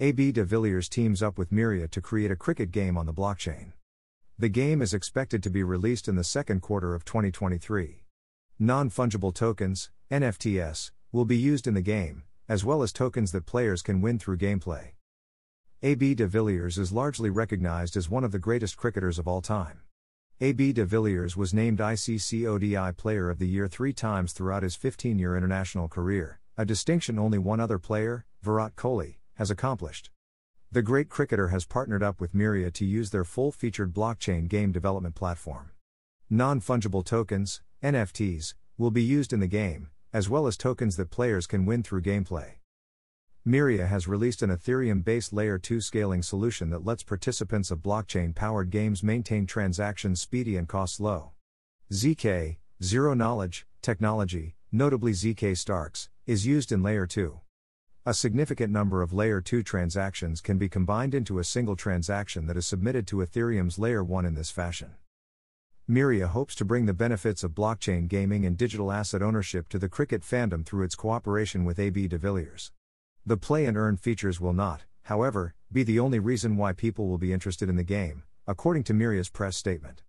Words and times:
AB 0.00 0.30
de 0.30 0.44
Villiers 0.44 0.88
teams 0.88 1.24
up 1.24 1.36
with 1.36 1.50
Myria 1.50 1.90
to 1.90 2.00
create 2.00 2.30
a 2.30 2.36
cricket 2.36 2.70
game 2.70 2.96
on 2.96 3.06
the 3.06 3.12
blockchain. 3.12 3.72
The 4.38 4.48
game 4.48 4.80
is 4.80 4.94
expected 4.94 5.42
to 5.42 5.50
be 5.50 5.64
released 5.64 6.06
in 6.06 6.14
the 6.14 6.22
second 6.22 6.62
quarter 6.62 6.94
of 6.94 7.04
2023. 7.04 8.04
Non 8.60 8.90
fungible 8.90 9.34
tokens, 9.34 9.90
NFTs, 10.08 10.92
will 11.10 11.24
be 11.24 11.36
used 11.36 11.66
in 11.66 11.74
the 11.74 11.82
game, 11.82 12.22
as 12.48 12.64
well 12.64 12.84
as 12.84 12.92
tokens 12.92 13.32
that 13.32 13.44
players 13.44 13.82
can 13.82 14.00
win 14.00 14.20
through 14.20 14.36
gameplay. 14.36 14.92
AB 15.82 16.14
de 16.14 16.28
Villiers 16.28 16.78
is 16.78 16.92
largely 16.92 17.28
recognized 17.28 17.96
as 17.96 18.08
one 18.08 18.22
of 18.22 18.30
the 18.30 18.38
greatest 18.38 18.76
cricketers 18.76 19.18
of 19.18 19.26
all 19.26 19.42
time. 19.42 19.80
AB 20.40 20.74
de 20.74 20.84
Villiers 20.84 21.36
was 21.36 21.52
named 21.52 21.80
ICC 21.80 22.46
ODI 22.46 22.92
Player 22.92 23.30
of 23.30 23.40
the 23.40 23.48
Year 23.48 23.66
three 23.66 23.92
times 23.92 24.32
throughout 24.32 24.62
his 24.62 24.76
15 24.76 25.18
year 25.18 25.36
international 25.36 25.88
career, 25.88 26.38
a 26.56 26.64
distinction 26.64 27.18
only 27.18 27.38
one 27.38 27.58
other 27.58 27.80
player, 27.80 28.26
Virat 28.44 28.76
Kohli, 28.76 29.17
has 29.38 29.50
accomplished. 29.50 30.10
The 30.70 30.82
great 30.82 31.08
cricketer 31.08 31.48
has 31.48 31.64
partnered 31.64 32.02
up 32.02 32.20
with 32.20 32.34
Myria 32.34 32.70
to 32.74 32.84
use 32.84 33.10
their 33.10 33.24
full 33.24 33.50
featured 33.50 33.94
blockchain 33.94 34.48
game 34.48 34.70
development 34.72 35.14
platform. 35.14 35.70
Non 36.28 36.60
fungible 36.60 37.04
tokens, 37.04 37.62
NFTs, 37.82 38.52
will 38.76 38.90
be 38.90 39.02
used 39.02 39.32
in 39.32 39.40
the 39.40 39.46
game, 39.46 39.88
as 40.12 40.28
well 40.28 40.46
as 40.46 40.56
tokens 40.56 40.96
that 40.96 41.10
players 41.10 41.46
can 41.46 41.64
win 41.64 41.82
through 41.82 42.02
gameplay. 42.02 42.56
Myria 43.46 43.88
has 43.88 44.06
released 44.06 44.42
an 44.42 44.50
Ethereum 44.50 45.02
based 45.02 45.32
Layer 45.32 45.58
2 45.58 45.80
scaling 45.80 46.22
solution 46.22 46.68
that 46.68 46.84
lets 46.84 47.02
participants 47.02 47.70
of 47.70 47.78
blockchain 47.78 48.34
powered 48.34 48.68
games 48.68 49.02
maintain 49.02 49.46
transactions 49.46 50.20
speedy 50.20 50.56
and 50.56 50.68
costs 50.68 51.00
low. 51.00 51.32
ZK, 51.90 52.58
Zero 52.82 53.14
Knowledge, 53.14 53.66
technology, 53.80 54.54
notably 54.70 55.12
ZK 55.12 55.56
Starks, 55.56 56.10
is 56.26 56.46
used 56.46 56.72
in 56.72 56.82
Layer 56.82 57.06
2. 57.06 57.40
A 58.08 58.14
significant 58.14 58.72
number 58.72 59.02
of 59.02 59.12
Layer 59.12 59.42
2 59.42 59.62
transactions 59.62 60.40
can 60.40 60.56
be 60.56 60.66
combined 60.66 61.14
into 61.14 61.38
a 61.38 61.44
single 61.44 61.76
transaction 61.76 62.46
that 62.46 62.56
is 62.56 62.66
submitted 62.66 63.06
to 63.08 63.20
Ethereum's 63.20 63.78
Layer 63.78 64.02
1 64.02 64.24
in 64.24 64.34
this 64.34 64.50
fashion. 64.50 64.94
Myria 65.86 66.28
hopes 66.28 66.54
to 66.54 66.64
bring 66.64 66.86
the 66.86 66.94
benefits 66.94 67.44
of 67.44 67.50
blockchain 67.50 68.08
gaming 68.08 68.46
and 68.46 68.56
digital 68.56 68.90
asset 68.90 69.20
ownership 69.20 69.68
to 69.68 69.78
the 69.78 69.90
cricket 69.90 70.22
fandom 70.22 70.64
through 70.64 70.86
its 70.86 70.94
cooperation 70.94 71.66
with 71.66 71.78
AB 71.78 72.08
de 72.08 72.16
Villiers. 72.16 72.72
The 73.26 73.36
play 73.36 73.66
and 73.66 73.76
earn 73.76 73.98
features 73.98 74.40
will 74.40 74.54
not, 74.54 74.84
however, 75.02 75.54
be 75.70 75.82
the 75.82 76.00
only 76.00 76.18
reason 76.18 76.56
why 76.56 76.72
people 76.72 77.08
will 77.08 77.18
be 77.18 77.34
interested 77.34 77.68
in 77.68 77.76
the 77.76 77.84
game, 77.84 78.22
according 78.46 78.84
to 78.84 78.94
Myria's 78.94 79.28
press 79.28 79.54
statement. 79.54 80.02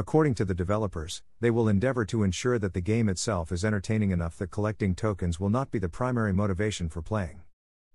According 0.00 0.34
to 0.36 0.46
the 0.46 0.54
developers, 0.54 1.22
they 1.40 1.50
will 1.50 1.68
endeavor 1.68 2.06
to 2.06 2.22
ensure 2.22 2.58
that 2.58 2.72
the 2.72 2.80
game 2.80 3.06
itself 3.06 3.52
is 3.52 3.66
entertaining 3.66 4.12
enough 4.12 4.38
that 4.38 4.50
collecting 4.50 4.94
tokens 4.94 5.38
will 5.38 5.50
not 5.50 5.70
be 5.70 5.78
the 5.78 5.90
primary 5.90 6.32
motivation 6.32 6.88
for 6.88 7.02
playing. 7.02 7.42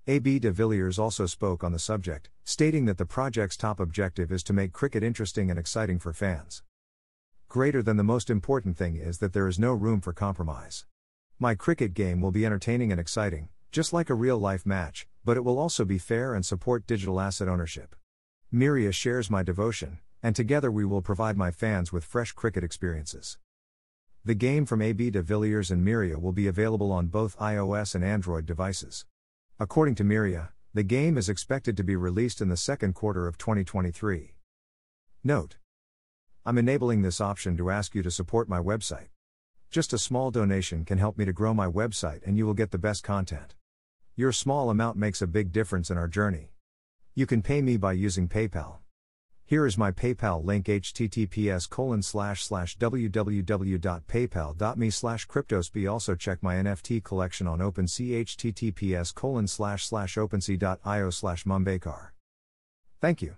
AB 0.05 0.37
de 0.37 0.51
Villiers 0.51 0.99
also 0.99 1.25
spoke 1.25 1.63
on 1.63 1.71
the 1.71 1.79
subject, 1.79 2.29
stating 2.43 2.85
that 2.85 2.99
the 2.99 3.07
project's 3.07 3.57
top 3.57 3.79
objective 3.79 4.31
is 4.31 4.43
to 4.43 4.53
make 4.53 4.71
cricket 4.71 5.01
interesting 5.01 5.49
and 5.49 5.57
exciting 5.57 5.97
for 5.97 6.13
fans. 6.13 6.61
Greater 7.47 7.81
than 7.81 7.97
the 7.97 8.03
most 8.03 8.29
important 8.29 8.77
thing 8.77 8.97
is 8.97 9.17
that 9.17 9.33
there 9.33 9.47
is 9.47 9.57
no 9.57 9.73
room 9.73 9.99
for 9.99 10.13
compromise. 10.13 10.85
My 11.39 11.55
cricket 11.55 11.95
game 11.95 12.21
will 12.21 12.29
be 12.29 12.45
entertaining 12.45 12.91
and 12.91 13.01
exciting, 13.01 13.49
just 13.71 13.93
like 13.93 14.11
a 14.11 14.13
real 14.13 14.37
life 14.37 14.63
match, 14.63 15.07
but 15.23 15.37
it 15.37 15.43
will 15.43 15.57
also 15.57 15.83
be 15.83 15.97
fair 15.97 16.35
and 16.35 16.45
support 16.45 16.85
digital 16.85 17.19
asset 17.19 17.47
ownership. 17.47 17.95
Myria 18.53 18.93
shares 18.93 19.31
my 19.31 19.41
devotion, 19.41 19.97
and 20.23 20.35
together 20.35 20.71
we 20.71 20.85
will 20.85 21.02
provide 21.02 21.38
my 21.38 21.52
fans 21.52 21.91
with 21.91 22.03
fresh 22.03 22.31
cricket 22.31 22.63
experiences. 22.63 23.38
The 24.23 24.33
game 24.33 24.66
from 24.66 24.81
AB 24.81 25.11
de 25.11 25.22
Villiers 25.22 25.69
and 25.69 25.85
Myria 25.85 26.19
will 26.19 26.31
be 26.31 26.47
available 26.47 26.91
on 26.91 27.07
both 27.07 27.38
iOS 27.38 27.94
and 27.94 28.03
Android 28.03 28.45
devices. 28.45 29.05
According 29.59 29.95
to 29.95 30.03
Myria, 30.03 30.49
the 30.73 30.83
game 30.83 31.17
is 31.17 31.30
expected 31.30 31.77
to 31.77 31.83
be 31.83 31.95
released 31.95 32.41
in 32.41 32.49
the 32.49 32.57
second 32.57 32.95
quarter 32.95 33.27
of 33.27 33.38
2023. 33.38 34.33
Note 35.23 35.57
I'm 36.45 36.57
enabling 36.57 37.02
this 37.02 37.22
option 37.22 37.55
to 37.57 37.69
ask 37.69 37.95
you 37.95 38.03
to 38.03 38.11
support 38.11 38.50
my 38.50 38.59
website. 38.59 39.07
Just 39.72 39.94
a 39.94 39.97
small 39.97 40.31
donation 40.31 40.85
can 40.85 40.97
help 40.97 41.18
me 41.18 41.25
to 41.25 41.34
grow 41.34 41.53
my 41.53 41.68
website 41.68 42.22
and 42.25 42.38
you 42.38 42.45
will 42.45 42.53
get 42.53 42.72
the 42.72 42.78
best 42.78 43.03
content. 43.03 43.56
Your 44.16 44.31
small 44.31 44.69
amount 44.69 44.97
makes 44.97 45.22
a 45.22 45.28
big 45.28 45.51
difference 45.51 45.89
in 45.89 45.97
our 45.97 46.07
journey. 46.07 46.51
You 47.13 47.25
can 47.25 47.41
pay 47.41 47.62
me 47.62 47.78
by 47.78 47.94
using 47.94 48.28
PayPal. 48.28 48.78
Here 49.47 49.67
is 49.67 49.78
my 49.78 49.91
PayPal 49.91 50.44
link 50.44 50.66
https 50.66 51.69
colon 51.69 52.01
slash 52.01 52.44
slash 52.44 52.79
www.paypal.me 52.79 54.89
slash 54.89 55.28
cryptosby 55.28 55.91
also 55.91 56.16
check 56.16 56.41
my 56.41 56.56
NFT 56.56 57.03
collection 57.03 57.45
on 57.45 57.59
OpenSea 57.59 58.25
https 58.25 59.13
colon 59.13 59.47
slash 59.47 59.85
slash 59.85 60.16
opensea.io 60.16 61.09
slash. 61.11 61.45
Thank 63.00 63.22
you. 63.22 63.35